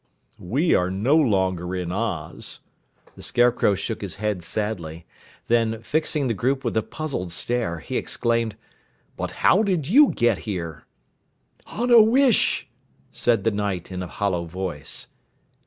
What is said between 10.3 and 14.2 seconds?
here?" "On a wish," said the Knight in a